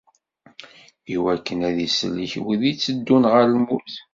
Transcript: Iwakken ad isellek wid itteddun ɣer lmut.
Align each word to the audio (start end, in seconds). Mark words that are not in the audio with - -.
Iwakken 1.15 1.59
ad 1.69 1.77
isellek 1.87 2.33
wid 2.43 2.61
itteddun 2.71 3.23
ɣer 3.33 3.43
lmut. 3.53 3.93